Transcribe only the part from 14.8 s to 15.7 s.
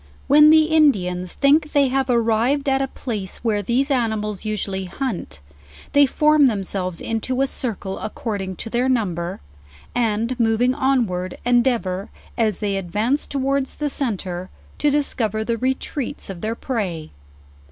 discover the